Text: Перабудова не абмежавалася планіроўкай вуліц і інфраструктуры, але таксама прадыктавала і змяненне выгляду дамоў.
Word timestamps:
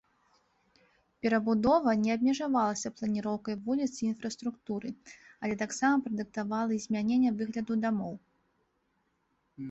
Перабудова 1.23 1.89
не 2.05 2.11
абмежавалася 2.13 2.91
планіроўкай 3.01 3.55
вуліц 3.67 3.89
і 3.99 4.07
інфраструктуры, 4.11 4.89
але 5.47 5.53
таксама 5.63 6.01
прадыктавала 6.05 6.71
і 6.77 6.81
змяненне 6.87 7.31
выгляду 7.43 7.77
дамоў. 7.85 8.15